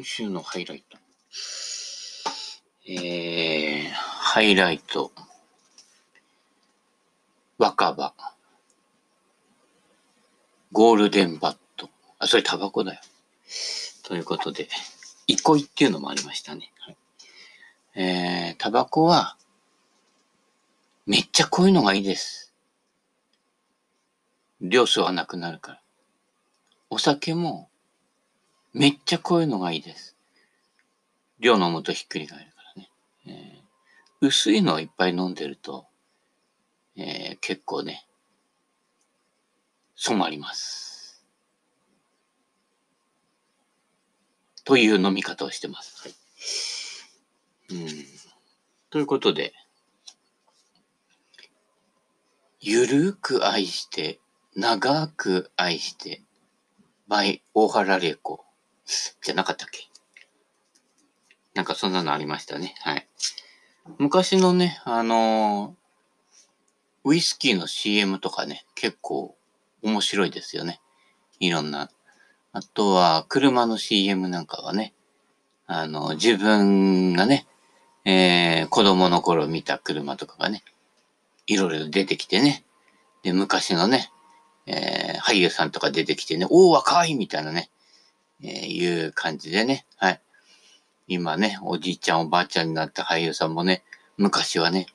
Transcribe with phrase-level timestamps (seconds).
[0.00, 0.96] 今週のハイライト。
[2.88, 5.12] えー、ハイライト。
[7.58, 8.14] 若葉。
[10.72, 11.90] ゴールデンバット。
[12.18, 13.00] あ、それタバコだよ。
[14.02, 14.70] ということで、
[15.26, 16.72] 憩いっていうのもありましたね。
[16.78, 16.96] はい、
[17.96, 19.36] えー、タバコは、
[21.04, 22.54] めっちゃ濃いのがいいです。
[24.62, 25.82] 量数はなくなるから。
[26.88, 27.69] お酒も、
[28.72, 30.16] めっちゃ濃いうのがいいです。
[31.40, 32.90] 量飲むとひっくり返るからね。
[33.26, 35.86] えー、薄いのをいっぱい飲んでると、
[36.96, 38.06] えー、結構ね、
[39.96, 41.24] 染まります。
[44.64, 46.08] という飲み方をしてます。
[46.08, 47.88] はい、うん
[48.90, 49.52] ということで、
[52.60, 54.20] ゆるく愛して、
[54.54, 56.22] 長く愛して、
[57.08, 58.44] バイ大原玲子
[59.22, 59.88] じゃなかったっけ？
[61.54, 62.74] なんかそんなのありましたね。
[62.80, 63.06] はい。
[63.98, 69.36] 昔のね、あのー、ウイスキーの CM とかね、結構
[69.82, 70.80] 面白いですよね。
[71.40, 71.90] いろんな。
[72.52, 74.92] あとは、車の CM なんかはね、
[75.66, 77.46] あの、自分がね、
[78.04, 80.62] えー、子供の頃見た車とかがね、
[81.46, 82.64] いろいろ出てきてね。
[83.22, 84.10] で、昔のね、
[84.66, 87.70] えー、俳優さんとか出てきてね、おー、若いみたいなね、
[88.42, 90.20] えー、いう感じでね、はい。
[91.08, 93.82] 今ね、おじいちゃんおばあちゃんになった俳優さんもね、
[94.16, 94.86] 昔はね、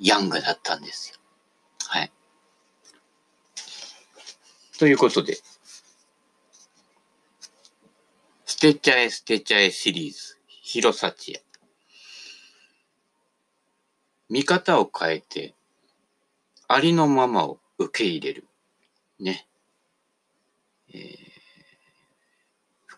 [0.00, 1.18] ヤングだったんですよ。
[1.86, 2.12] はい。
[4.78, 5.38] ということで、
[8.46, 11.40] 捨てちゃえ捨てちゃえシリーズ、広幸屋。
[14.28, 15.54] 見方を変えて、
[16.68, 18.46] ありのままを受け入れる。
[19.18, 19.46] ね。
[20.92, 21.19] えー、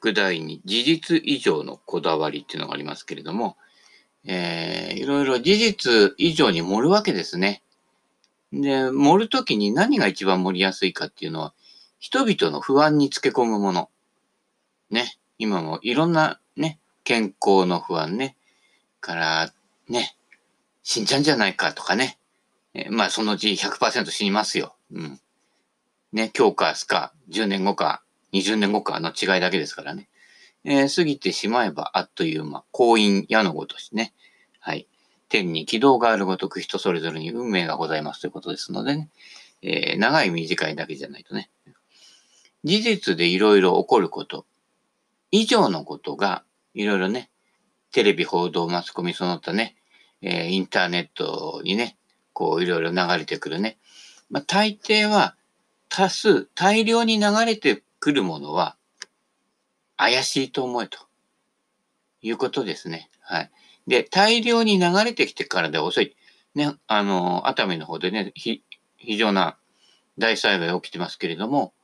[0.03, 3.57] 副題に事実以上のこだわりっていうのがありますけれども、
[4.25, 7.63] えー、いろいろ事実以上に盛るわけですね。
[8.53, 11.55] で、盛るときに何が一番盛りやすいかっていうのは、
[12.01, 13.91] 人々の不安につけ込むもの。
[14.91, 15.15] ね。
[15.39, 18.37] 今もいろんなね、健康の不安ね。
[19.01, 19.53] から、
[19.89, 20.17] ね、
[20.83, 22.19] 死んじゃうんじゃないかとかね。
[22.75, 24.75] え、まあ、そのうち100%死にますよ。
[24.93, 25.21] うん。
[26.13, 28.03] ね、今日か明日か、10年後か、
[28.33, 30.09] 20年後かの違いだけですからね。
[30.65, 34.15] えー、過ぎてしまえばあっという間、婚姻矢のごとしね。
[34.61, 34.87] はい。
[35.29, 39.09] 天に軌道があるごとく人それぞれに運命がございますということですのでね。
[39.63, 41.51] えー、長い短いだけじゃないとね。
[42.65, 44.47] 事実でいろいろ起こること、
[45.31, 46.45] 以上のことが、
[46.75, 47.31] いろいろね、
[47.91, 49.77] テレビ報道、マスコミその他ね、
[50.21, 51.97] えー、インターネットにね、
[52.33, 53.79] こういろいろ流れてくるね。
[54.31, 55.37] まあ、大抵は
[55.89, 58.77] 多数、大量に流れてくるものは
[59.97, 60.99] 怪しいと思えと
[62.21, 63.09] いうことですね。
[63.21, 63.51] はい。
[63.87, 66.17] で、大量に流れてきてからで遅い。
[66.57, 68.65] ね、あの、熱海の方でね、非
[69.17, 69.57] 常な
[70.19, 71.75] 大災害起きてますけれども、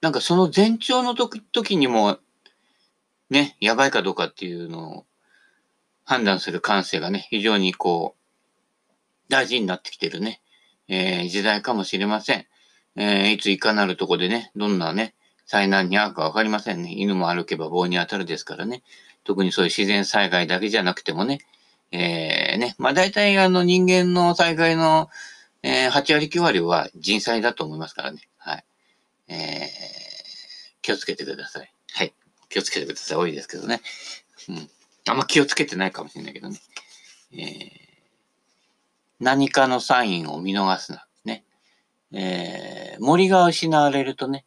[0.00, 2.18] なんかその前兆の時時にも、
[3.30, 5.06] ね、やばいかどうかっていうのを
[6.04, 8.92] 判断する感性がね、非常にこう、
[9.28, 10.42] 大事になってきてるね、
[10.88, 12.46] えー、時代かもしれません。
[12.96, 15.14] えー、いついかなるとこでね、どんなね、
[15.46, 16.92] 災難に遭うかわかりませんね。
[16.92, 18.82] 犬も歩けば棒に当たるですからね。
[19.24, 21.40] 特にそういう自然災害だけじゃなくてもね、
[21.92, 25.08] えー、ね、まあ大体あの人間の災害の、
[25.62, 28.20] えー、8割9割は人災だと思いますからね。
[28.38, 28.64] はい。
[29.28, 29.66] えー、
[30.82, 31.72] 気をつけてください。
[31.92, 32.14] はい。
[32.48, 33.18] 気をつけてください。
[33.18, 33.80] 多いですけどね。
[34.48, 34.70] うん。
[35.08, 36.58] あんま気をつけてないかもしれないけどね。
[37.32, 37.38] えー、
[39.20, 41.06] 何かのサインを見逃すな。
[41.24, 41.44] ね
[42.12, 44.44] えー、森が失われるとね、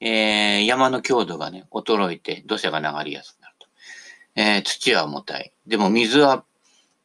[0.00, 3.68] えー、山の強度がね、衰えて土砂が流れやすくなると。
[4.34, 5.52] えー、土は重たい。
[5.66, 6.44] でも水は、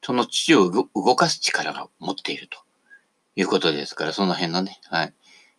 [0.02, 2.60] その土を動かす力が持っていると
[3.36, 5.14] いうことですから、その辺のね、はい。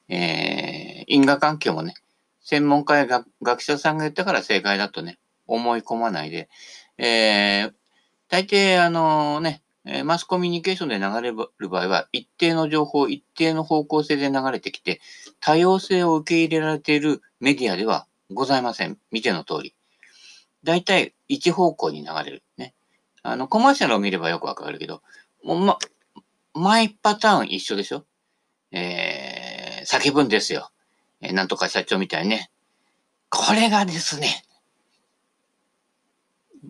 [0.09, 1.95] えー、因果関係もね、
[2.43, 6.49] 専門家や学学者さんが言ったから正解だとね、思い込まないで、
[6.97, 7.73] えー、
[8.29, 15.01] 大抵あのね、えマスコミュニケーションで流れる場合は、一定の情報、一定の方向性で流れてきて、
[15.41, 18.99] 多様性を受け入れられているメディアではございません。
[19.13, 19.75] 見ての通り。
[20.65, 22.43] 大体、一方向に流れる。
[22.57, 22.75] ね。
[23.23, 25.03] あの、コマーシャルを見ればよくわかるけど、
[25.45, 25.79] もう、ま、
[26.53, 28.05] 毎パターン一緒でしょ
[28.73, 30.71] えー、叫ぶんですよ。
[31.21, 32.51] えー、なんとか社長みたいにね。
[33.31, 34.43] これがですね、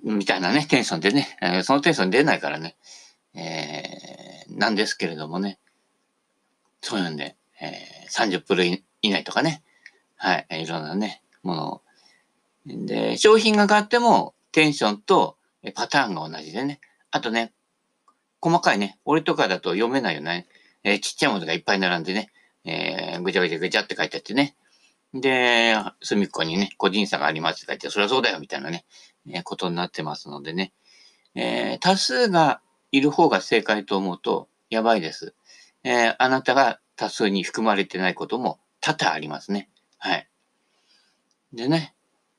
[0.02, 2.76] みたいなね、テンションでね、え、そのテンション出ないからね。
[3.36, 5.58] えー、なんですけれどもね、
[6.80, 9.62] そういうんで、えー、30分以内とかね、
[10.16, 11.82] はい、いろんなね、ものを
[12.66, 15.36] で、商品が変わってもテンションと
[15.74, 16.80] パターンが同じでね。
[17.10, 17.52] あとね、
[18.40, 20.46] 細かいね、俺とかだと読めないよね。
[20.82, 22.30] えー、ちっちゃいものがいっぱい並んでね、
[22.64, 24.56] えー、ぐちゃぐちゃぐちゃって書いてあってね。
[25.14, 28.84] で、隅っこにね、個人差がありますって書いて、そりゃそうだよみたいなね、
[29.28, 30.72] えー、ことになってますのでね。
[31.34, 32.60] えー、多数が
[32.92, 35.34] いる方が正解と思うと、やばいです。
[35.84, 39.68] えー、あなたが多数に含まれてないことも多々ありますね。
[39.98, 40.28] はい。
[41.52, 41.94] でね、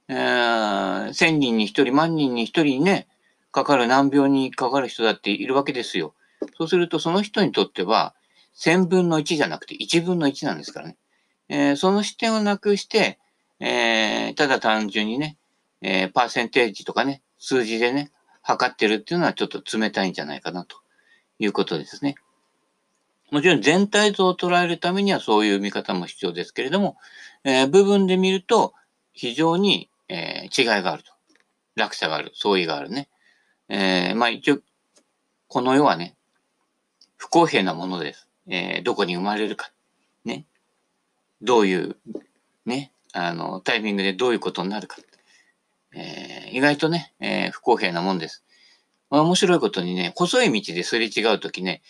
[0.10, 3.08] えー、千人に一人、万人に一人にね、
[3.52, 6.14] かかる難病にかかる人だっているわけですよ。
[6.58, 8.16] そうすると、その人にとっては、
[8.54, 10.98] 千分の一じゃなくて一分の一なんですからね。
[11.50, 13.20] えー、その視点をなくして、
[13.60, 15.38] えー、ただ単純にね、
[15.82, 18.12] えー、パーセンテージとかね、数字でね、
[18.48, 20.78] 測ってるっていうのはちょっと冷たいんじゃないかなと
[21.38, 22.16] いうことですね。
[23.30, 26.96] もちろん全体像を捉えるためにはそういう見方も必要ですけれども、
[27.44, 28.74] えー、部分で見ると
[29.12, 31.12] 非常に、えー、違いがあると。
[31.76, 32.32] 落差がある。
[32.36, 33.10] 相違があるね。
[33.68, 34.60] えー、まあ一応、
[35.50, 36.16] この世はね、
[37.18, 38.30] 不公平なものです。
[38.48, 39.74] え、どこに生まれるか。
[40.24, 40.46] ね。
[41.42, 41.98] どういう、
[42.66, 44.98] ね、あの、タイミングでどういうことになるか。
[45.98, 48.44] えー、意外とね、えー、不公平なもんです。
[49.10, 51.82] まあ、面白いことにね、細い道ですれ違うときね、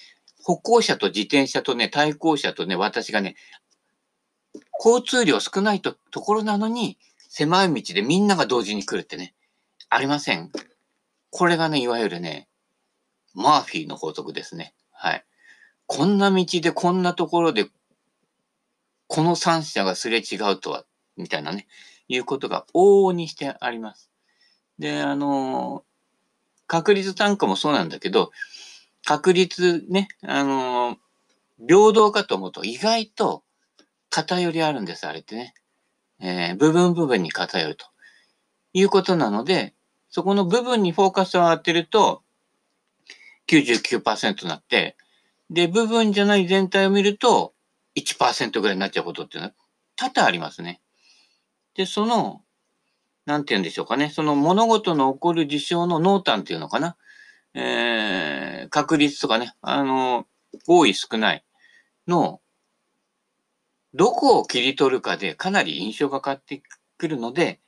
[0.44, 3.36] 歩行者と自転車とね、対向車とね、私がね、
[4.80, 9.34] 交通量少ないとところなのに、狭い道でみんなが同時に来るってね、
[9.90, 10.52] ありません
[11.30, 12.48] これがね、いわゆるね、
[13.34, 14.74] マーフィーの法則ですね。
[14.92, 15.26] はい。
[15.86, 17.70] こんな道でこんなところで、
[19.08, 21.68] この三者がすれ違うとは、みたいなね、
[22.08, 24.12] いうことが往々にしてあります。
[24.80, 25.84] で、あの、
[26.68, 28.32] 確率単価もそうなんだけど、
[29.06, 30.98] 確率ね、あの、
[31.60, 33.44] 平等かと思うと意外と
[34.10, 35.54] 偏りあるんです、あれってね。
[36.20, 37.86] えー、部分部分に偏ると
[38.74, 39.74] いうことなので、
[40.10, 42.24] そこの部分にフォーカスを当てると
[43.48, 44.98] 99%になって、
[45.50, 47.54] で、部分じゃない全体を見ると
[47.96, 49.54] 1%ぐらいになっちゃうことっていうのは
[49.96, 50.82] 多々ありますね。
[51.78, 52.42] で、その、
[53.26, 54.10] なんて言うんでしょうかね。
[54.10, 56.98] その物事の起こる事象の濃淡っていうのかな。
[57.54, 60.26] えー、確率とかね、あの、
[60.68, 61.46] 多い少ない
[62.08, 62.42] の、
[63.94, 66.62] どこを切り取るかでかなり印象が変わって
[66.98, 67.60] くるので、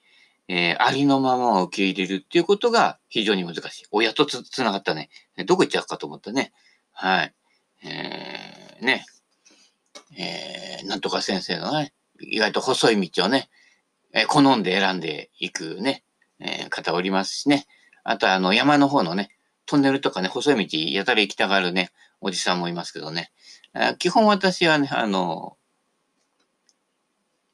[0.48, 3.86] えー、ありのままを受け入れるっていうことが非常に難しい。
[3.92, 5.10] 親とつ、つながったね。
[5.46, 6.52] どこ行っちゃうかと思ったね。
[6.92, 7.34] はい。
[7.84, 9.06] えー、ね。
[10.18, 13.50] えー、なんとか先生のね、意外と細い道をね、
[14.14, 16.04] え、好んで選んでいくね、
[16.40, 17.68] えー、方おりますしね。
[18.04, 19.30] あとあの山の方のね、
[19.66, 21.92] トンネルとかね、細い道やたら行きたがるね、
[22.22, 23.32] おじさんもいますけどね。
[23.76, 25.58] えー、基本私はね、あの、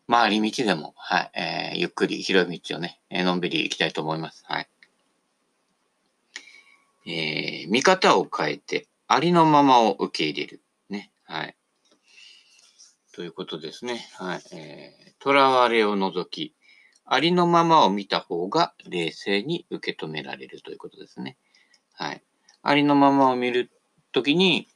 [0.08, 4.44] 回り道でも、はい、えー、ゆっくり広い道をね、え、のんびり行きたいと思います。
[4.48, 4.68] はい。
[7.08, 10.62] えー、見方を変えて、ありのままを受け入れる。
[10.90, 11.12] ね。
[11.24, 11.56] はい。
[13.16, 14.06] ということですね。
[14.16, 14.42] はい。
[14.52, 16.54] えー、囚われを除き、
[17.06, 21.38] ありのままを見た方が冷静に受け止められるということですね。
[21.94, 22.22] はい。
[22.62, 23.72] ありのままを見る
[24.12, 24.68] ときに、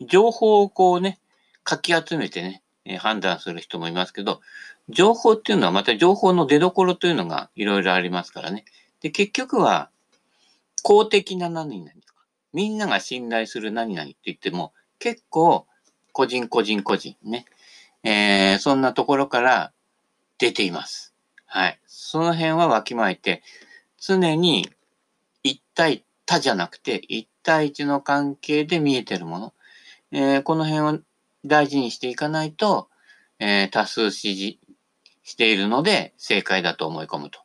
[0.00, 1.18] 情報をこうね、
[1.64, 4.42] かき集めてね、えー、判断する人もいますけど、
[4.88, 8.64] 情報っていうのはまた情報の出所というのがいろいろありますからね。
[9.00, 9.90] で、結局は、
[10.84, 15.66] 公的な何々とか、みんなが信頼する何々って言っても、結構、
[16.12, 17.44] 個人個人個人ね。
[18.04, 19.72] えー、そんなところから
[20.38, 21.14] 出ています。
[21.46, 21.78] はい。
[21.86, 23.42] その辺はわきまえて、
[23.98, 24.68] 常に
[25.42, 29.52] 一対多じゃなくて、一対一の関係で見えてるもの。
[30.10, 31.00] えー、この辺を
[31.44, 32.88] 大事にしていかないと、
[33.38, 34.58] えー、多数支持
[35.22, 37.40] しているので正解だと思い込むと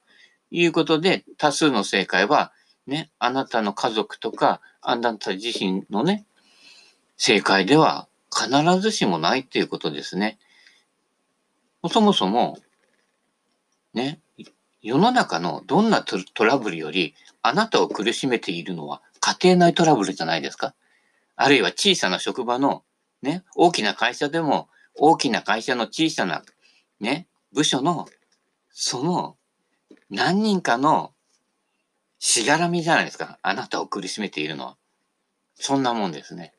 [0.51, 2.51] いうことで、多数の正解は、
[2.85, 6.25] ね、あなたの家族とか、あなた自身のね、
[7.17, 10.37] 正解では必ずしもないっていうことですね。
[11.89, 12.57] そもそも、
[13.93, 14.19] ね、
[14.81, 20.73] 世の中のどんなトラブルより、あなたを苦しめているのは家庭内トラブルじゃないですか？
[21.35, 22.83] あるいは小さな職場の、
[23.21, 26.43] ね、大きな会社でも、大きな会社の小さな、
[26.99, 28.07] ね、部署の、
[28.71, 29.37] その、
[30.09, 31.13] 何人かの
[32.19, 33.37] しがらみじゃないですか？
[33.41, 34.77] あなたを苦しめているのは。
[35.53, 36.53] そんなもんですね。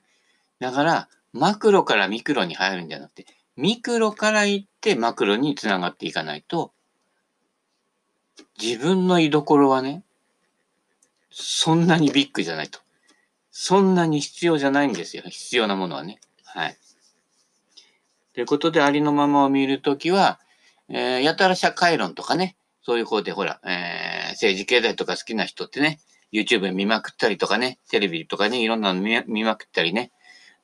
[0.61, 3.27] だから、マクロからミクロに入るんじゃなくて、
[3.59, 6.71] ミクロから行ってマクロにつながっていかないと、
[8.63, 10.05] 自分の居所はね、
[11.33, 12.79] そんなにビッグじゃないと。
[13.51, 15.25] そんなに必要じゃないんですよ。
[15.27, 16.21] 必要なものはね。
[16.45, 16.77] はい。
[18.33, 20.39] ということで、ありのままを見るときは、
[20.89, 25.99] えー、やたら社会論とかね、そういう方でほら、えー、政治経済とか好きな人ってね、
[26.33, 30.13] YouTube 見まくったりとかね、テレビとかね、いろんなの見まくったりね、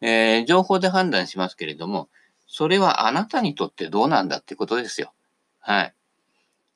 [0.01, 2.09] えー、情報で判断しますけれども、
[2.57, 5.13] それはあなたにとってどうなんだってことですよ。
[5.59, 5.95] はい。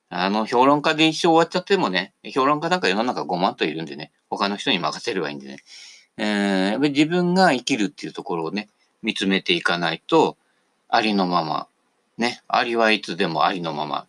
[0.09, 5.59] あの、評論家で一生終わっちゃってもね、評論家なんか世の中5万といるんでね、他の人に任せればいいんでね。
[6.17, 8.67] えー、自分が生きるっていうところをね、
[9.01, 10.35] 見つめていかないと、
[10.89, 11.69] ありのまま、
[12.17, 14.05] ね、ありはいつでもありのまま、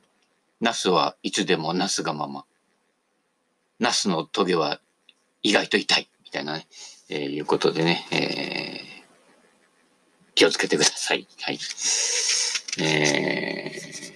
[0.61, 2.47] ナスはいつでもナスがまま、
[3.79, 4.81] ナスのトゲは
[5.45, 6.67] 意外と痛い、みたいなね、
[7.11, 8.90] えー、いうことでね、えー、
[10.41, 11.29] 気をつけてください。
[11.43, 11.59] はい。
[12.81, 14.13] えー、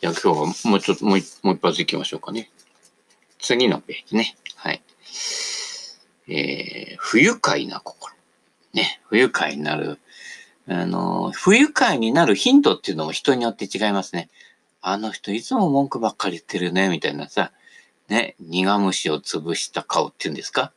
[0.00, 0.34] じゃあ今日は
[0.64, 2.50] もうちょっと、もう一、もう一発行きましょうかね。
[3.38, 4.36] 次のページね。
[4.56, 4.82] はい。
[6.26, 8.12] えー、不愉快な心。
[8.72, 10.00] ね、不愉快になる。
[10.66, 14.30] あの、不愉快になるヒントっていうのも人によって違いますね。
[14.80, 17.52] あの人いつも文句ばっかり言ってるね、みたいなさ。
[18.08, 20.72] ね、苦虫を潰した顔っていうんですか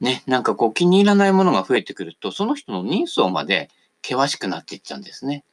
[0.00, 3.68] ね、なんかこう気に入らないものが増えてくると、その人の人相まで
[4.04, 5.44] 険しくなっていっちゃうんですね。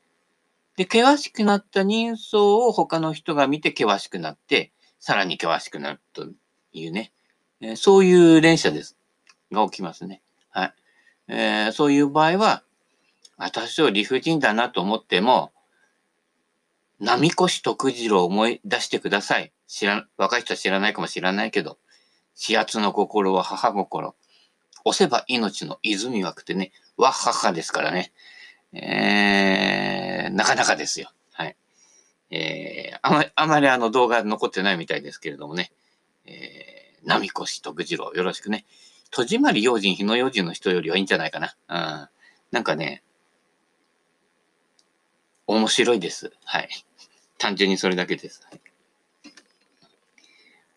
[0.78, 6.28] で、険しくなった人相を他の人が見て険しくなって、さらに険しくなると
[6.74, 7.12] いうね、
[7.62, 8.98] えー、そういう連射です。
[9.52, 10.22] が起きますね。
[10.50, 10.74] はい。
[11.28, 12.64] えー、そういう場合は、
[13.38, 15.52] 私を理不尽だなと思っても、
[17.00, 19.52] 波越徳次郎を思い出してください。
[19.68, 21.78] 知ら、若い人は知らないかもしれないけど、
[22.34, 24.16] 始圧の心は母心。
[24.86, 28.14] 押せば命の泉枠ってね、わっはっはですからね。
[28.72, 31.12] えー、なかなかですよ。
[31.34, 31.58] はい。
[32.30, 35.72] えー、あまり、あまりあの動画残ってないみたいですけれどもね。
[36.26, 38.66] えー、波越徳次郎よろしくね。
[39.10, 41.56] 戸締まり用心、日の用心の人よりはいいんじゃないかな。
[41.68, 42.10] うん。
[42.52, 43.04] なんかね、
[45.48, 46.32] 面白いです。
[46.44, 46.70] はい。
[47.40, 48.48] 単純にそれだけです。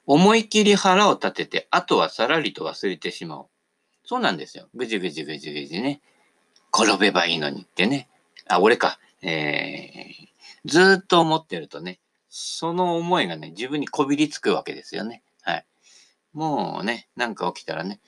[0.06, 3.46] 思い切り腹を立てて、あとはさらりと忘れてしまう。
[4.08, 4.70] そうなんですよ。
[4.74, 6.00] ぐじぐじぐじぐじね。
[6.74, 8.08] 転べばいいのにってね。
[8.48, 8.98] あ、俺か。
[9.20, 12.00] えー、ずっと思ってるとね、
[12.30, 15.22] その思いがね、自分にこびりつくわけですよね。
[15.42, 15.66] はい。
[16.32, 18.00] もうね、なんか起きたらね、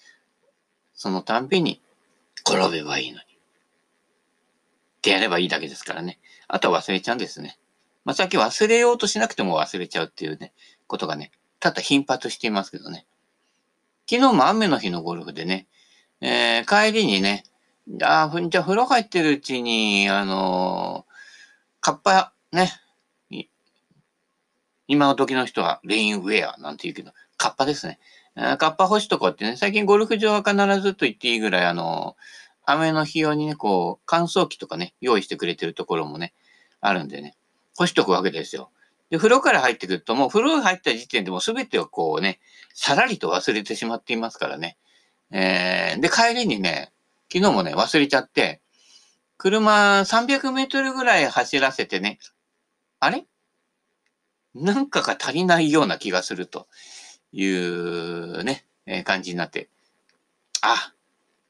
[0.95, 1.83] そのたんびに
[2.49, 3.25] 転べばいいのに。
[3.25, 3.27] っ
[5.03, 6.19] てやればいいだけですからね。
[6.49, 7.59] あとは忘れちゃうんですね。
[8.07, 10.55] まあ、さっき忘れようとしなくても忘れちゃうっていうね、
[10.87, 13.05] ことがね、ただ頻発していますけどね。
[14.09, 15.67] 昨日も雨の日のゴルフでね、
[16.21, 17.45] えー、帰りにね、
[18.03, 21.13] ああ、じゃあ風呂入ってるうちに、あのー、
[21.81, 22.73] カッパ、ね、
[24.87, 27.99] 今の時の人はレインウェアなんて言うけど、カッパですね。
[28.35, 36.35] カッパ干しとこうってね、最近ゴルフ場は必ずと言っていいぐらい、あのー、雨の日用にね、こう、乾燥機とかね、用意してくれてるところもね、
[36.81, 37.37] あるんでね、
[37.77, 38.71] 干しとくわけですよ。
[39.11, 42.41] で、風呂から入ってくると、もう風呂入った時点でもう全てをこうね、
[42.75, 44.77] さらりと忘れてしまっていますからね。
[45.31, 46.93] えー、で、帰りにね、
[47.33, 48.61] 昨日もね、忘れちゃって、
[49.39, 52.19] 車300メートルぐらい走らせてね、
[52.99, 53.25] あれ？
[54.55, 56.67] なんかが足りないような気がすると
[57.33, 59.69] いうね、えー、感じになって、
[60.61, 60.93] あ、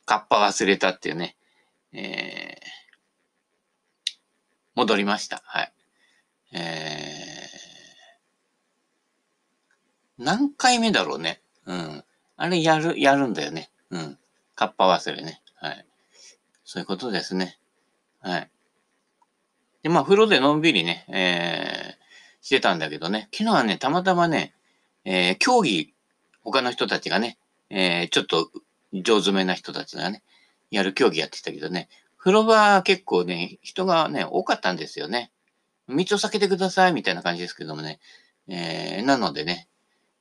[0.05, 1.37] カッパ忘れたっていうね、
[1.93, 4.11] えー、
[4.75, 5.43] 戻りました。
[5.47, 5.73] はい。
[6.53, 11.41] えー、何回目だろうね。
[11.65, 12.05] うん。
[12.43, 13.71] あれやる、やるんだよね。
[13.91, 14.19] うん。
[14.55, 15.43] カッパ忘れね。
[15.57, 15.87] はい。
[16.65, 17.59] そういうことですね。
[18.21, 18.51] はい。
[19.83, 24.55] で、まあ、風呂でのんびりね、えー、してたんだけどね、昨日はね、たまたまね、
[25.05, 25.93] えー、競技、
[26.43, 27.37] 他の人たちがね、
[27.69, 28.51] えー、ちょっと
[28.95, 30.23] 上手めな人たちがね、
[30.71, 35.31] やる競技やってたけどね、風呂場結構ね、人がね、多かったんですよね。
[35.89, 38.01] 道を避けてくださいみたいな感じですけどもね。
[38.49, 39.69] えー、なのでね、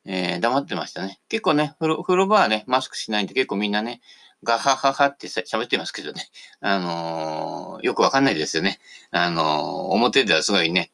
[0.06, 1.20] えー、黙ってましたね。
[1.30, 4.02] 結構ね、風呂、風呂場はね、マスクしないんで結構みんなね、
[4.44, 6.28] ガハハハって喋ってますけどね。
[6.62, 8.80] あのー、よくわかんないですよね。
[9.12, 9.46] あのー、
[9.94, 10.92] 表ではすごいね、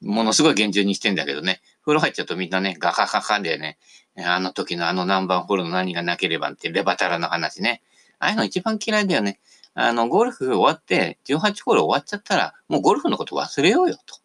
[0.00, 3.78] ものすごい厳重にしてんだけどね、風呂入っちゃうとみんなね、ガハハハでね、
[4.16, 7.82] あの時のあの何番ホールの何がなければってレバタラの話ね。
[8.18, 9.38] ああいうの一番嫌いだよね。
[9.74, 14.16] あの、ゴルフ終わって、18ホール終わっちゃったら、もうゴルフのこと忘れようよ、と。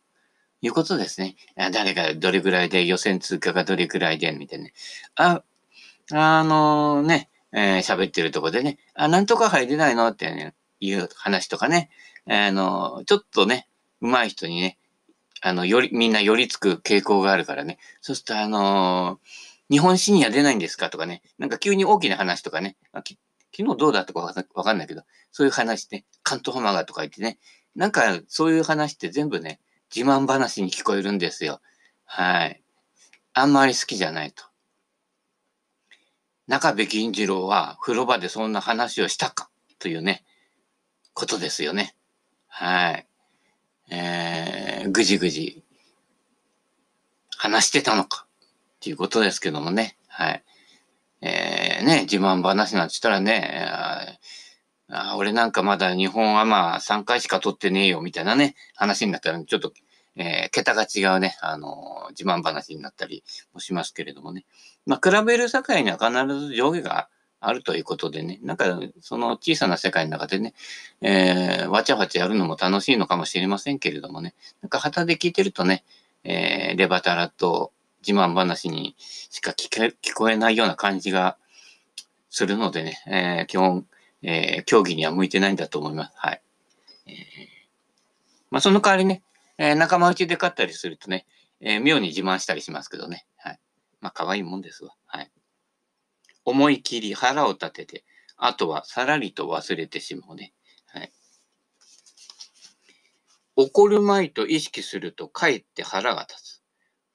[0.63, 1.36] いうことですね。
[1.55, 4.65] 誰がどれぐらいで、予選通過がどれぐらいで、みたいな。
[4.65, 4.74] ね。
[5.15, 5.43] あ、
[6.13, 10.08] あの、ね、えー、喋ってるとこでね、あ、なんとか入れないの？
[10.08, 11.89] って、ね、いう話とかね、
[12.27, 13.67] あの、ちょっとね、
[14.01, 14.77] 上手い人にね、
[15.41, 17.77] あの、より、みんな寄りつく傾向があるからね。
[18.01, 20.89] そうすると、あのー、日本シニア出ないんですか？
[20.89, 23.15] とかね、なんか急に大きな話とかね、昨
[23.58, 24.01] 日どうだ？
[24.01, 27.38] ったかわかんないけど、そういう話ね、関東マガとか言ってね、
[27.75, 29.60] なんかそういう話って全部ね、
[29.95, 31.62] 自慢話に聞こえるんですよ。
[32.05, 32.63] はい。
[33.33, 34.43] あんまり好きじゃないと。
[36.47, 40.23] 中部銀次郎は風呂場でそんな話をしたかというね、
[41.13, 41.95] ことですよね。
[42.47, 43.07] はい。
[43.91, 45.63] えー、ぐじぐじ
[47.38, 48.38] 話してたのかっ
[48.79, 49.97] ていうことですけどもね。
[50.07, 50.43] はい。
[51.21, 53.67] えー、ね、自慢話なんて言ったらね、
[54.95, 59.73] あ俺なんかまだ日本アマ3回しか取ってねえよみたいなね、話になったら、ちょっと、
[60.15, 64.46] えー、桁が違うね、あのー、自慢話になったりもしますけれどもね。
[64.86, 70.53] まあ、比べる境には必ず上下があるということでね、なんかその小さな世界の中でね、
[71.01, 75.84] えー、わちゃわちゃやるのも楽しいのかもしれませんけれどもね、なんか旗で聞いてるとね、
[76.24, 77.74] えー、レバタラと
[78.05, 81.38] 自慢話にしか聞こえないような感じが
[82.29, 83.86] するのでね、えー、基本、
[84.22, 86.13] えー、競技には向いてないんだと思います。
[86.15, 86.41] はい。
[87.08, 87.13] えー、
[88.51, 89.22] まあ、その代わりね、
[89.57, 91.25] えー、仲間内で勝ったりするとね、
[91.60, 93.25] えー、妙に自慢したりしますけどね。
[93.38, 93.60] はい。
[94.01, 94.93] まあ、可愛いもんですわ。
[95.05, 95.31] はい。
[96.45, 98.03] 思い切り腹を立てて、
[98.36, 100.53] あとはさらりと忘れてしまうね。
[100.88, 101.12] はい。
[103.55, 106.62] 怒るまいと意識するとかえって腹が立つ。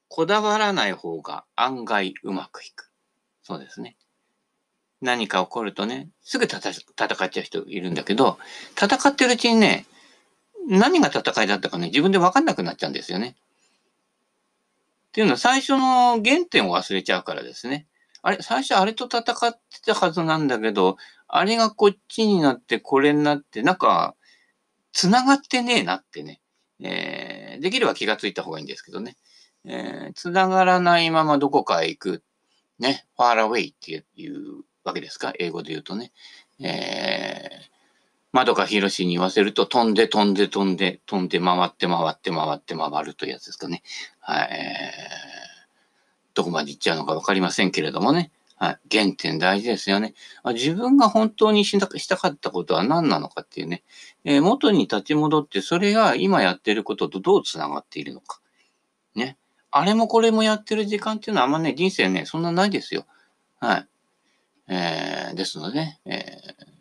[0.09, 2.91] こだわらない方が案外うまくいく。
[3.43, 3.97] そうですね。
[5.01, 8.39] 何か起こるとね、すぐ戦っちゃう人いるんだけど、
[8.75, 9.87] 戦ってるうちにね、
[10.69, 13.37] 何が戦いだったかね、自分で分かんなくなっちゃうんですよね。
[15.09, 17.87] っていうのは最初の原点を忘れちゃうからですね。
[18.23, 20.97] あれ、最初あれと戦ってたはずなんだけど、
[21.27, 24.15] あれがこっちになってこれになって、なんか、
[24.93, 26.41] 繋がってねえなってね。
[26.81, 29.17] えー、できれば気がついた方がいいんですけどね。
[29.65, 32.23] えー、繋がらないままどこかへ行く。
[32.79, 33.07] ね。
[33.19, 35.33] far away っていうわけですか？
[35.39, 36.13] 英語で言うとね。
[36.61, 37.58] えー、
[38.33, 43.83] 窓か広しに言わせると、飛んで飛んで飛んで、飛んで回って回って回って回るというやつですかね。
[44.21, 44.49] はい。
[46.35, 48.31] どこまで行っちゃうのかわかりませんけれどもね。
[48.57, 48.79] はい。
[48.91, 50.15] 原点大事ですよね。
[50.53, 53.83] 自分が本当にしたかったことは何なのかっていうね。
[54.25, 58.41] えー、元に立ち戻って、それが今やってることとどう繋がっているのか。
[59.15, 59.39] ね。
[59.71, 63.07] あれもこれもやってる時間っていうのはあんまね、人生ね、そんなないですよ。
[63.61, 63.89] はい。
[64.69, 66.78] えー、ですので、ね、えー、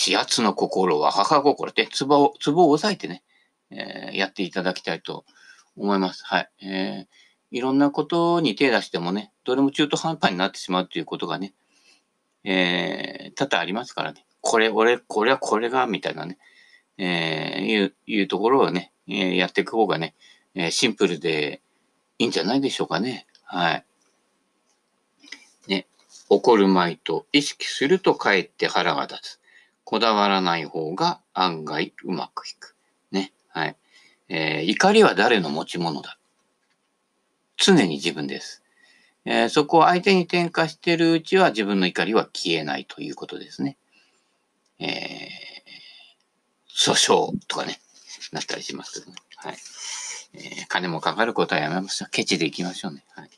[0.00, 3.24] 始圧の心は母心って、ツボを、ツボを押さえてね、
[3.72, 5.24] えー、やっていただきたいと
[5.76, 6.24] 思います。
[6.24, 6.50] はい。
[6.62, 11.52] えー、いろんなことに手出してもね、どれも中途半端になってしまうということがね、
[12.44, 14.24] えー、多々ありますからね。
[14.40, 16.38] これ、俺、これはこれが、みたいなね、
[16.96, 20.14] えー、いう、いうところをね、えー、やっていく方がね、
[20.54, 21.60] えー、シンプルで
[22.20, 23.26] いいんじゃないでしょうかね。
[23.42, 23.84] はい。
[25.66, 25.88] ね、
[26.28, 29.40] 怒るまいと意識するとかえって腹が立つ。
[29.90, 32.76] こだわらない方が案外うまくいく。
[33.10, 33.32] ね。
[33.48, 33.76] はい。
[34.28, 36.18] えー、怒りは誰の持ち物だ？
[37.56, 38.62] 常に自分です。
[39.24, 43.78] えー、そこを相手に転嫁してるうちは自分の怒りは消えないということですね。
[44.78, 47.80] えー、訴訟とかね、
[48.32, 49.16] なったりしますけどね。
[49.36, 49.56] はい。
[50.34, 52.10] えー、金もかかることはやめましょう。
[52.10, 53.06] ケチでいきましょうね。
[53.14, 53.30] はい。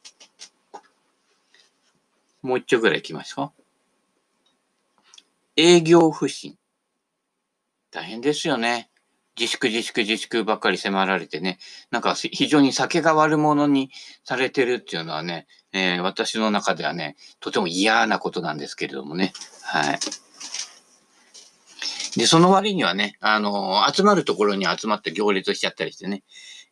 [2.42, 3.59] もう一丁ぐらい行きましょう。
[5.60, 6.56] 営業不振。
[7.90, 8.90] 大変ですよね。
[9.38, 11.58] 自粛自粛自粛ばっかり迫られてね。
[11.90, 13.90] なんか非常に酒が悪者に
[14.24, 19.34] されてるっていうのはね、えー、私の中ではね、とても嫌なことなんですけれどもね。
[19.62, 19.98] はい。
[22.16, 26.22] で、その割にはね、あのー、集まるところに集まって行列しちゃったりしてね。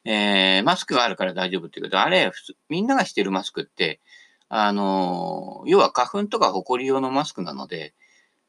[0.05, 2.33] えー、マスクがあるから大丈夫っていうけど、あれ、
[2.71, 4.01] みんながしてるマスクって、
[4.49, 7.95] あのー、要は花粉とか埃用のマスクなので、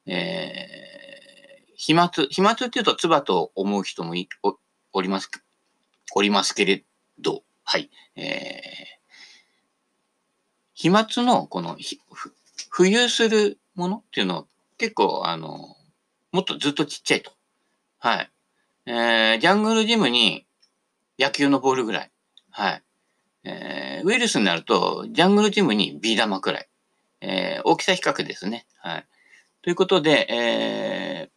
[0.09, 4.13] えー、飛沫、飛沫っていうと唾と思う人も
[4.91, 5.29] おります、
[6.15, 6.83] おりますけれ
[7.19, 7.91] ど、はい。
[8.15, 8.59] えー、
[10.73, 11.77] 飛沫のこの
[12.73, 14.45] 浮遊するものっていうのは
[14.79, 15.75] 結構、あの、
[16.31, 17.31] もっとずっとちっちゃいと。
[17.99, 18.31] はい。
[18.87, 20.47] えー、ジャングルジムに
[21.19, 22.11] 野球のボールぐらい。
[22.49, 22.83] はい。
[23.43, 26.69] えー、ウイルスになると、ジャングルジムにビー玉くらい。
[27.21, 28.65] えー、大きさ比較ですね。
[28.77, 29.05] はい。
[29.61, 31.29] ということで、えー、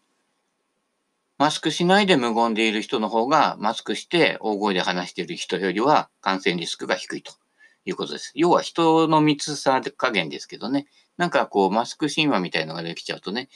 [1.38, 7.32] マスクしないで無言でいる人の方が、マスクして大声で話している人よりは感染リスクが低いと
[7.85, 8.30] いうことです。
[8.37, 10.87] 要は人の密さ加減ですけどね。
[11.16, 13.48] なんかこう、マスク神話みたいのができちゃうとね、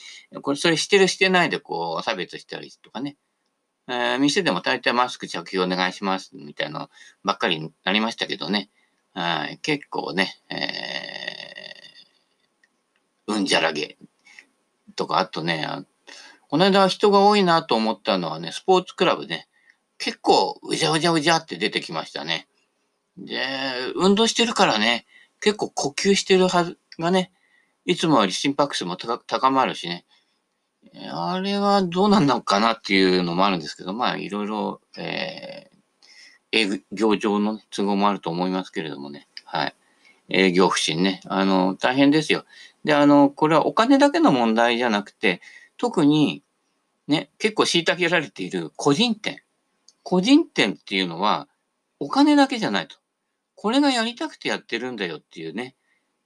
[0.43, 3.17] これ、それしてるしてないでこう、差別したりとかね。
[3.89, 6.91] えー、店でも大体マスク着用お願いしますみたいなの
[7.23, 8.69] ばっかりになりましたけどね。
[9.15, 13.97] はい、結構ね、えー、うんじゃらげ
[14.97, 15.67] とか、あとね、
[16.49, 19.49] この間人が多いなと思ったのはね、スポーツクラブね。
[19.99, 22.49] 結構うじゃうじゃうじゃって出てきましたね。
[23.17, 23.41] で、
[23.95, 25.07] 運動してるからね、
[25.41, 27.33] 結構呼吸してるはずがね、
[27.85, 30.05] いつもより心拍数も高まるしね、
[31.11, 39.75] あれはどうなんのかなっていうのもあるんですけど、まあいろいろ、えー、営業上の都合もあると思いますけれどもね、はい。
[40.29, 42.45] 営業不振ね、あの、大変ですよ。
[42.87, 45.41] で、あの、これはお金だけの問題じゃなくて、
[45.77, 46.45] 特に、
[47.09, 49.43] ね、結構虐げられている個人店。
[50.05, 51.49] 個人店っていうのは、
[51.99, 52.95] お金だけじゃないと。
[53.57, 55.75] これがやりたくてやってるんだよっていうね、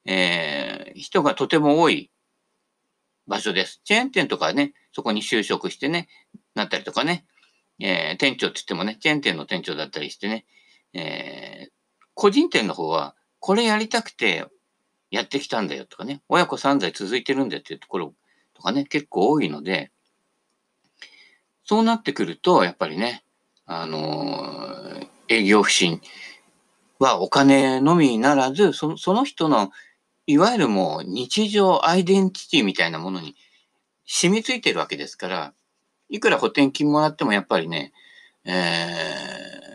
[0.05, 2.11] えー、人がとても多い
[3.27, 3.81] 場所です。
[3.85, 6.09] チェーン店とかね、そこに就職してね、
[6.55, 7.25] なったりとかね、
[7.79, 10.45] えー、店長って言ってもね、チェーン店の店長だったりしてね、
[10.93, 11.71] えー、
[12.13, 14.45] 個人店の方は、これやりたくて
[15.11, 18.15] やってきたんだよとかね、親子3代続いてるんだよっていうところ
[18.55, 19.91] とかね、結構多いので、
[21.65, 23.25] そうなってくると、やっぱりね、
[23.67, 26.01] あのー、営業不振
[26.99, 29.71] はお金のみならず、その人の、
[30.27, 33.35] いわゆるもう日常アイデンティティみたいなものに
[34.07, 35.55] 染みついてるわけですから、
[36.09, 37.93] いくら補填金もらってもやっぱりね、
[38.45, 38.53] え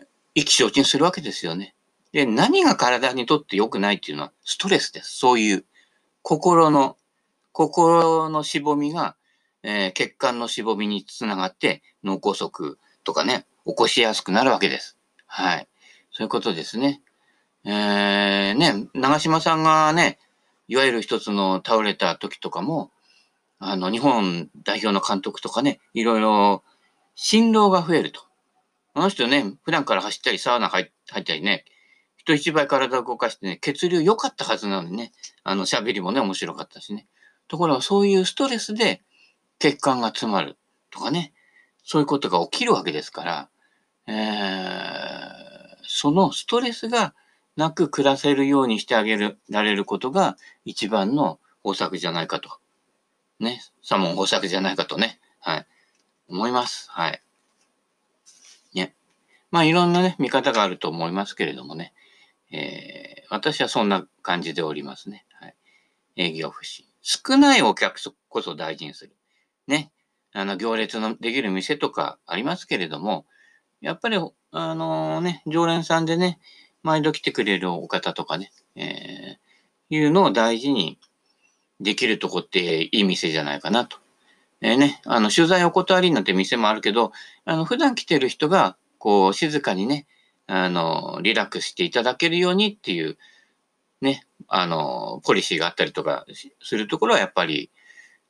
[0.02, 1.75] ー、意気消沈するわけですよね。
[2.16, 5.18] で、何が体にとって良くないっていうのはストレスです。
[5.18, 5.66] そういう
[6.22, 6.96] 心の、
[7.52, 9.18] 心のしぼみが、
[9.64, 14.98] えー、血管のしぼみにつながって脳梗塞とかね、起こしやすくなるわけです。
[15.26, 15.68] はい。
[16.10, 17.02] そういうことですね。
[17.66, 20.18] えー、ね、長島さんがね、
[20.70, 22.92] いわゆる一つの倒れた時とかも、
[23.60, 26.64] あの、日本代表の監督とかね、いろいろ、
[27.16, 28.22] 振動が増えると。
[28.94, 30.90] あの人ね、普段から走ったり、サウナ入っ
[31.26, 31.66] たりね、
[32.26, 35.12] 人一倍体を動かしてね、血流良かったはずなのにね、
[35.44, 37.08] あの、喋りもね、面白かったしね。
[37.48, 39.04] ところが、そういうストレスで
[39.60, 40.58] 血管が詰まる
[40.90, 41.34] とかね、
[41.84, 43.50] そういうことが起きるわけですから、
[44.08, 47.14] えー、そのストレスが
[47.56, 50.36] なく暮らせるようにしてあげる、られることが
[50.66, 52.50] 一番の方策じゃないかと。
[53.40, 53.62] ね。
[53.84, 55.20] サモン方策じゃないかとね。
[55.40, 55.68] はい。
[56.28, 56.90] 思います。
[56.90, 57.22] はい。
[58.74, 58.96] ね。
[59.52, 61.94] まあいろんなね、見方があると思いますけれどもね。
[62.56, 65.26] えー、私はそんな感じでおりますね。
[65.42, 65.56] はい。
[66.16, 66.86] 営業不振。
[67.02, 69.16] 少ないお客こそ大事にする。
[69.68, 69.92] ね。
[70.32, 73.26] あの、行列のできる店とかありますけれども、
[73.82, 74.18] やっぱり、
[74.52, 76.40] あのー、ね、常連さんでね、
[76.82, 80.98] 毎度来てくれるお方とかね、えー、いうのを大事に
[81.82, 83.98] できるとこっていい店じゃないかなと。
[84.62, 87.12] えー、ね、あの、取材お断りになって店もあるけど、
[87.44, 90.08] あの、普段来てる人が、こう、静かにね、
[90.48, 93.18] あの、リラックスしていただけるようにっていう、
[94.02, 96.26] ね、あの、ポリシーがあったりとか
[96.62, 97.72] するところはやっぱり、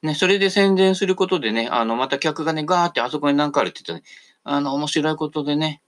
[0.01, 4.09] ね、それで宣伝することでね、あの、また客がね、ガーってあそこに何かあるって言った、ね、
[4.43, 5.81] あの、面白いことでね、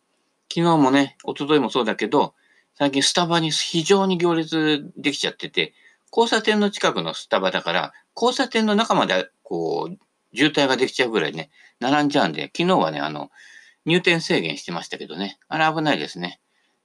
[0.53, 2.33] 昨日もね、一昨日もそうだけど、
[2.75, 5.73] 最近スタバに非常に行列できちゃってて、
[6.11, 9.97] 交差点の近くのスタバだから、交差点の中まで、こう、
[10.35, 13.29] 渋滞ができちゃうぐらいね、並んじゃうんで、昨日はね、あの、
[13.87, 16.41] 入店制限してましたけどね、あれ危ないですね。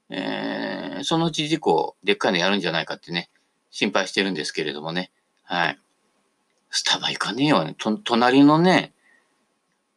[0.09, 3.29] えー、そのうち事故、でっかいのやるんじゃないかってね、
[3.71, 5.11] 心配してるんですけれどもね。
[5.43, 5.79] はい。
[6.71, 7.75] スタバ行かねえよ。
[7.77, 8.93] と、隣のね、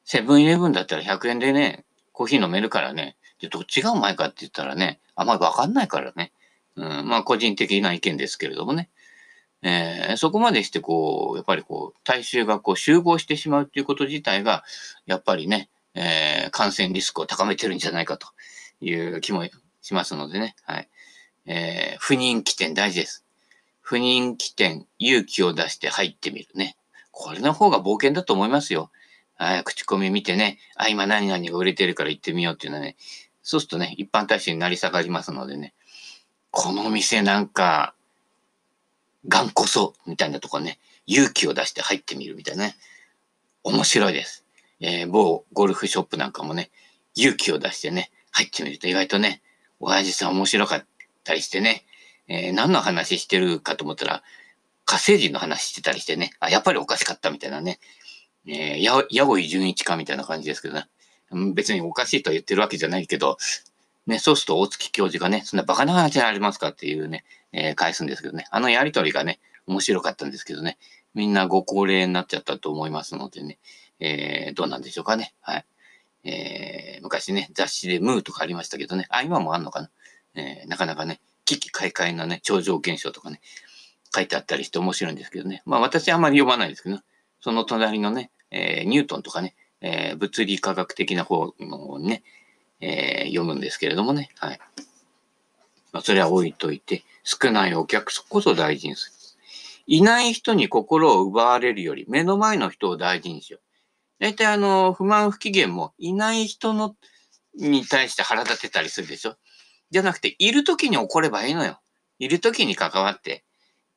[0.04, 3.18] セブンイレブンだったら100円でね、コーヒー飲めるからね。
[3.40, 6.32] で、どっちがうまいかって言ったらね、あんまりわかんないからね。
[6.76, 8.90] うん、まあ個人的な意見ですけれどもね。
[9.62, 14.64] えー、そこまでしてこう、やっぱりこう、大衆がこう集合してしまうっていうこと自体が、
[15.06, 18.28] やっぱりね、えー、感染リスクを高めてるんじゃないかと
[18.82, 19.44] いう気も
[19.82, 20.56] しますのでね。
[20.64, 20.90] はい。
[21.46, 23.26] えー、不人気店大事です。
[23.82, 26.76] 不人気店、勇気を出して入ってみるね。
[27.12, 28.92] これの方が冒険だと思いますよ。
[29.36, 32.96] はい、口コミ見てね、あ、今何々が売れてるから行ってみようっていうのはね、
[33.44, 35.74] そうするとね、一般大使になり下がりますのでね、
[36.52, 37.94] この店なんか、
[39.28, 42.76] 頑固そう、みたいなとこね、勇気を出して入ってみるみたいなね、
[43.64, 44.45] 面白いです。
[44.80, 46.72] えー、某ゴルフショップなんかもね、
[47.16, 49.42] 勇気を出してね、入ってみると意外とね、
[49.80, 50.86] 親父さん面白かっ
[51.24, 51.86] たりしてね、
[52.28, 54.24] えー、何の話してるかと思ったら、
[54.86, 57.80] 火星人の話してたりしてね、あ、やっぱりおかしかったみたいなね、
[58.48, 60.88] えー、や、やごい純一かみたいな感じですけどね。
[61.54, 63.38] 別におかしいとは言ってるわけじゃないけど、
[64.06, 68.46] ね、そうすると大月教授がね、そんなバカな話ありますかっていうね、えー、返すんですけどね。
[68.52, 70.78] あのやりとりがね、面白かったんですけどね。
[71.16, 73.58] みんなご高齢になっちゃったと思いますのでね、
[74.00, 75.34] えー、どうなんでしょうかね。
[75.42, 75.66] はい。
[76.24, 79.06] えー、昔ね、雑誌でムーとかありましたけどね。
[79.10, 79.92] あ、今もあんのかな。
[80.36, 83.42] えー、なかなかね、危機開会のね、超常現象とかね、
[84.14, 85.62] 書いてあったりして面白いんですけどね。
[85.66, 87.00] まあ私あんまり読まないですけど、
[87.40, 92.24] その隣のね、えー、ニュートンとかね、えー、物理科学的な方のね、
[92.82, 94.30] えー、読むんですけれどもね。
[94.38, 94.60] はい。
[95.92, 99.16] まあ、それは置いといて、少ないお客こそ大事にする。
[99.88, 103.65] いない人に心を奪われるより、目の前の人を大事にしよう。
[104.20, 106.96] 大体あの、不満不機嫌も、いない人の、
[107.58, 109.36] に対して腹立てたりするでしょ？
[109.92, 111.80] じゃなくて、いる時に怒ればいいのよ。
[112.20, 113.44] いる時に関わって。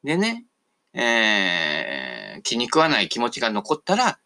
[0.05, 0.45] でね、
[0.93, 4.19] えー、気に食わない気持ちが残ったら、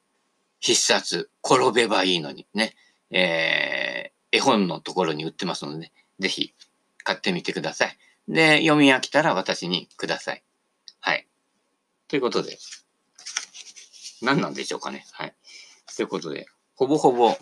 [0.61, 2.75] 必殺、転べばいいのにね。
[3.11, 6.55] えー、絵本のところに売ってますので、ぜひ
[7.05, 7.99] 買ってみてください。
[8.29, 10.43] で、読み飽きたら私にください。
[11.01, 11.27] はい。
[12.09, 12.59] ということで、
[14.23, 15.05] 何なんでしょうかね。
[15.13, 15.35] はい。
[15.97, 17.37] ということで、ほぼほぼ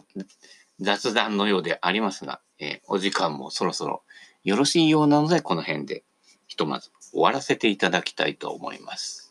[0.80, 4.02] 雑談のようでありますが、えー、お時間もそろそろ
[4.44, 6.04] よろしいようなので、この辺で
[6.46, 9.30] ひとまず終わらせていただきたいと思います。